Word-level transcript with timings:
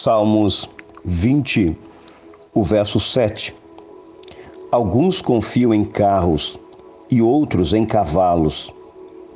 Salmos 0.00 0.70
20, 1.04 1.76
o 2.54 2.62
verso 2.62 3.00
7. 3.00 3.52
Alguns 4.70 5.20
confiam 5.20 5.74
em 5.74 5.84
carros 5.84 6.56
e 7.10 7.20
outros 7.20 7.74
em 7.74 7.84
cavalos, 7.84 8.72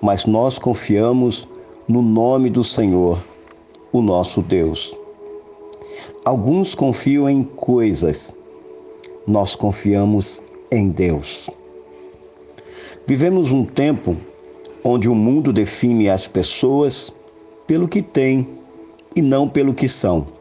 mas 0.00 0.24
nós 0.24 0.60
confiamos 0.60 1.48
no 1.88 2.00
nome 2.00 2.48
do 2.48 2.62
Senhor, 2.62 3.18
o 3.92 4.00
nosso 4.00 4.40
Deus. 4.40 4.96
Alguns 6.24 6.76
confiam 6.76 7.28
em 7.28 7.42
coisas, 7.42 8.32
nós 9.26 9.56
confiamos 9.56 10.40
em 10.70 10.90
Deus. 10.90 11.50
Vivemos 13.04 13.50
um 13.50 13.64
tempo 13.64 14.16
onde 14.84 15.08
o 15.08 15.14
mundo 15.16 15.52
define 15.52 16.08
as 16.08 16.28
pessoas 16.28 17.12
pelo 17.66 17.88
que 17.88 18.00
têm 18.00 18.46
e 19.16 19.20
não 19.20 19.48
pelo 19.48 19.74
que 19.74 19.88
são. 19.88 20.40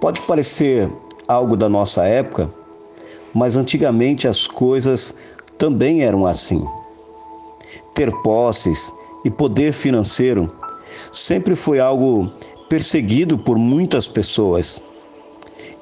Pode 0.00 0.22
parecer 0.22 0.88
algo 1.26 1.56
da 1.56 1.68
nossa 1.68 2.04
época, 2.04 2.48
mas 3.34 3.56
antigamente 3.56 4.28
as 4.28 4.46
coisas 4.46 5.12
também 5.58 6.02
eram 6.02 6.24
assim. 6.24 6.64
Ter 7.94 8.12
posses 8.22 8.92
e 9.24 9.30
poder 9.30 9.72
financeiro 9.72 10.52
sempre 11.12 11.56
foi 11.56 11.80
algo 11.80 12.30
perseguido 12.68 13.36
por 13.36 13.58
muitas 13.58 14.06
pessoas. 14.06 14.80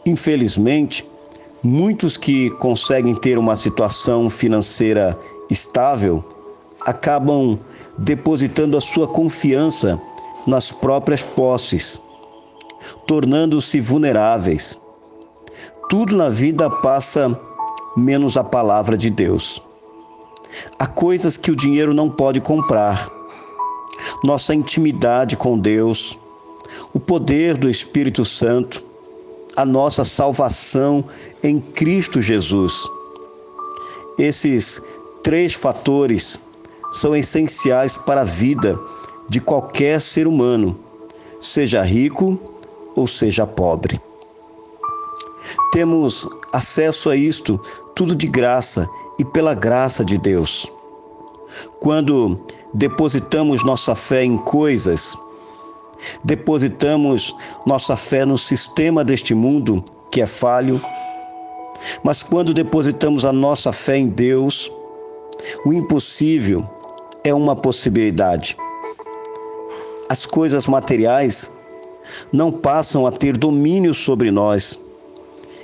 Infelizmente, 0.07 1.07
muitos 1.63 2.17
que 2.17 2.49
conseguem 2.53 3.15
ter 3.15 3.37
uma 3.37 3.55
situação 3.55 4.31
financeira 4.31 5.19
estável 5.51 6.25
acabam 6.81 7.59
depositando 7.99 8.79
a 8.79 8.81
sua 8.81 9.07
confiança 9.07 10.01
nas 10.47 10.73
próprias 10.73 11.23
posses 11.23 12.01
tornando-se 13.07 13.81
vulneráveis. 13.81 14.81
Tudo 15.89 16.17
na 16.17 16.29
vida 16.29 16.69
passa 16.69 17.39
menos 17.97 18.37
a 18.37 18.45
palavra 18.45 18.97
de 18.97 19.09
Deus. 19.09 19.63
Há 20.79 20.87
coisas 20.87 21.37
que 21.37 21.51
o 21.51 21.57
dinheiro 21.57 21.95
não 21.95 22.11
pode 22.11 22.41
comprar. 22.41 23.11
Nossa 24.25 24.55
intimidade 24.55 25.37
com 25.37 25.59
Deus, 25.59 26.19
o 26.93 27.01
poder 27.01 27.57
do 27.57 27.71
Espírito 27.71 28.25
Santo, 28.25 28.85
a 29.57 29.65
nossa 29.65 30.05
salvação 30.05 31.05
em 31.43 31.61
Cristo 31.61 32.21
Jesus. 32.21 32.75
Esses 34.19 34.83
três 35.23 35.55
fatores 35.55 36.41
são 36.93 37.17
essenciais 37.17 37.97
para 37.97 38.23
a 38.23 38.25
vida 38.25 38.79
de 39.29 39.41
qualquer 39.41 40.01
ser 40.01 40.27
humano, 40.27 40.79
seja 41.41 41.83
rico 41.83 42.56
ou 42.97 43.07
seja 43.07 43.47
pobre. 43.47 44.01
Temos 45.71 46.29
acesso 46.53 47.11
a 47.11 47.17
isto 47.17 47.61
tudo 47.95 48.17
de 48.17 48.27
graça 48.27 48.89
e 49.19 49.25
pela 49.25 49.55
graça 49.55 50.05
de 50.05 50.19
Deus. 50.19 50.71
Quando 51.81 52.41
depositamos 52.75 53.65
nossa 53.65 53.95
fé 53.95 54.25
em 54.25 54.37
coisas, 54.37 55.17
depositamos 56.25 57.35
nossa 57.67 57.97
fé 57.97 58.25
no 58.25 58.37
sistema 58.37 59.05
deste 59.05 59.35
mundo 59.35 59.85
que 60.11 60.21
é 60.21 60.27
falho, 60.27 60.81
mas 62.03 62.23
quando 62.23 62.55
depositamos 62.55 63.25
a 63.25 63.33
nossa 63.33 63.73
fé 63.73 63.97
em 63.99 64.09
Deus, 64.09 64.71
o 65.65 65.73
impossível 65.73 66.67
é 67.23 67.33
uma 67.35 67.55
possibilidade. 67.55 68.57
As 70.09 70.25
coisas 70.25 70.67
materiais 70.67 71.51
não 72.33 72.51
passam 72.51 73.07
a 73.07 73.13
ter 73.13 73.37
domínio 73.37 73.95
sobre 73.95 74.31
nós 74.31 74.81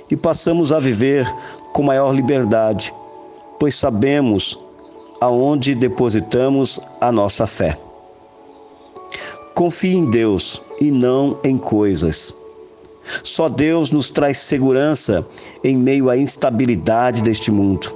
e 0.09 0.15
passamos 0.15 0.71
a 0.71 0.79
viver 0.79 1.25
com 1.71 1.83
maior 1.83 2.13
liberdade, 2.13 2.93
pois 3.59 3.75
sabemos 3.75 4.59
aonde 5.19 5.73
depositamos 5.73 6.79
a 6.99 7.11
nossa 7.11 7.47
fé. 7.47 7.77
Confie 9.55 9.95
em 9.95 10.09
Deus 10.09 10.61
e 10.79 10.91
não 10.91 11.39
em 11.43 11.57
coisas. 11.57 12.33
Só 13.23 13.49
Deus 13.49 13.91
nos 13.91 14.09
traz 14.09 14.37
segurança 14.37 15.25
em 15.63 15.77
meio 15.77 16.09
à 16.09 16.17
instabilidade 16.17 17.21
deste 17.21 17.51
mundo. 17.51 17.93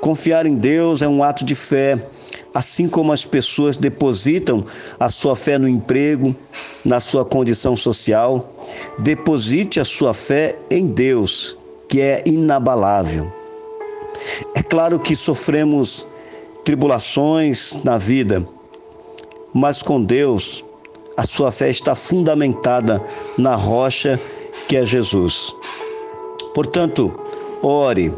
Confiar 0.00 0.46
em 0.46 0.54
Deus 0.54 1.02
é 1.02 1.08
um 1.08 1.22
ato 1.22 1.44
de 1.44 1.54
fé 1.54 1.98
Assim 2.54 2.88
como 2.88 3.12
as 3.12 3.24
pessoas 3.24 3.76
depositam 3.76 4.64
a 4.98 5.08
sua 5.08 5.36
fé 5.36 5.58
no 5.58 5.68
emprego, 5.68 6.34
na 6.84 6.98
sua 6.98 7.24
condição 7.24 7.76
social, 7.76 8.52
deposite 8.98 9.78
a 9.78 9.84
sua 9.84 10.14
fé 10.14 10.56
em 10.70 10.86
Deus, 10.86 11.56
que 11.88 12.00
é 12.00 12.22
inabalável. 12.26 13.32
É 14.54 14.62
claro 14.62 14.98
que 14.98 15.14
sofremos 15.14 16.06
tribulações 16.64 17.78
na 17.84 17.98
vida, 17.98 18.46
mas 19.52 19.82
com 19.82 20.02
Deus 20.02 20.64
a 21.16 21.26
sua 21.26 21.50
fé 21.50 21.68
está 21.68 21.94
fundamentada 21.94 23.02
na 23.36 23.54
rocha 23.54 24.20
que 24.68 24.76
é 24.76 24.84
Jesus. 24.84 25.54
Portanto, 26.54 27.12
ore 27.62 28.12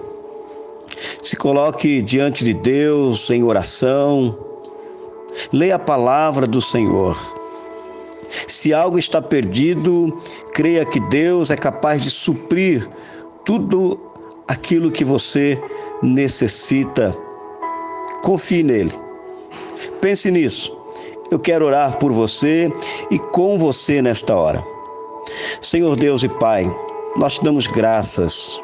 se 1.30 1.36
coloque 1.36 2.02
diante 2.02 2.42
de 2.44 2.52
Deus 2.52 3.30
em 3.30 3.44
oração. 3.44 4.36
Leia 5.52 5.76
a 5.76 5.78
palavra 5.78 6.44
do 6.44 6.60
Senhor. 6.60 7.16
Se 8.48 8.74
algo 8.74 8.98
está 8.98 9.22
perdido, 9.22 10.18
creia 10.52 10.84
que 10.84 10.98
Deus 10.98 11.52
é 11.52 11.56
capaz 11.56 12.02
de 12.02 12.10
suprir 12.10 12.90
tudo 13.44 13.96
aquilo 14.48 14.90
que 14.90 15.04
você 15.04 15.56
necessita. 16.02 17.16
Confie 18.24 18.64
nele. 18.64 18.92
Pense 20.00 20.32
nisso. 20.32 20.76
Eu 21.30 21.38
quero 21.38 21.64
orar 21.64 21.96
por 21.98 22.10
você 22.10 22.72
e 23.08 23.20
com 23.20 23.56
você 23.56 24.02
nesta 24.02 24.34
hora. 24.34 24.66
Senhor 25.60 25.94
Deus 25.94 26.24
e 26.24 26.28
Pai, 26.28 26.68
nós 27.16 27.34
te 27.34 27.44
damos 27.44 27.68
graças, 27.68 28.60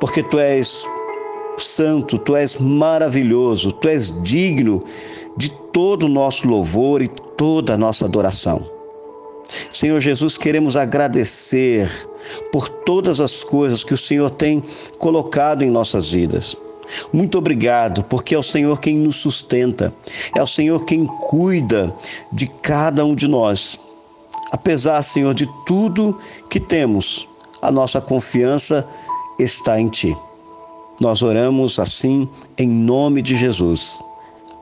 porque 0.00 0.22
tu 0.22 0.38
és 0.38 0.88
santo, 1.62 2.18
tu 2.18 2.36
és 2.36 2.56
maravilhoso, 2.56 3.72
tu 3.72 3.88
és 3.88 4.14
digno 4.22 4.82
de 5.36 5.50
todo 5.72 6.04
o 6.04 6.08
nosso 6.08 6.48
louvor 6.48 7.02
e 7.02 7.08
toda 7.36 7.74
a 7.74 7.78
nossa 7.78 8.04
adoração. 8.04 8.76
Senhor 9.70 10.00
Jesus, 10.00 10.36
queremos 10.36 10.76
agradecer 10.76 11.90
por 12.50 12.68
todas 12.68 13.20
as 13.20 13.44
coisas 13.44 13.84
que 13.84 13.94
o 13.94 13.98
Senhor 13.98 14.30
tem 14.30 14.62
colocado 14.98 15.62
em 15.62 15.70
nossas 15.70 16.10
vidas. 16.10 16.56
Muito 17.12 17.38
obrigado, 17.38 18.04
porque 18.04 18.34
é 18.34 18.38
o 18.38 18.42
Senhor 18.42 18.80
quem 18.80 18.96
nos 18.96 19.16
sustenta, 19.16 19.92
é 20.36 20.42
o 20.42 20.46
Senhor 20.46 20.84
quem 20.84 21.04
cuida 21.04 21.92
de 22.32 22.46
cada 22.46 23.04
um 23.04 23.14
de 23.14 23.28
nós. 23.28 23.78
Apesar, 24.52 25.02
Senhor, 25.02 25.34
de 25.34 25.48
tudo 25.66 26.18
que 26.48 26.60
temos, 26.60 27.28
a 27.60 27.70
nossa 27.70 28.00
confiança 28.00 28.86
está 29.38 29.80
em 29.80 29.88
Ti. 29.88 30.16
Nós 31.00 31.22
oramos 31.22 31.78
assim 31.78 32.28
em 32.56 32.68
nome 32.68 33.20
de 33.22 33.36
Jesus. 33.36 34.02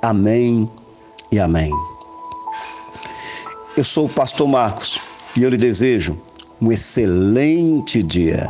Amém 0.03 0.69
e 1.31 1.39
amém. 1.39 1.71
Eu 3.77 3.85
sou 3.85 4.07
o 4.07 4.09
pastor 4.09 4.47
Marcos 4.49 5.01
e 5.37 5.43
eu 5.43 5.51
lhe 5.51 5.57
desejo 5.57 6.17
um 6.61 6.71
excelente 6.73 8.03
dia. 8.03 8.49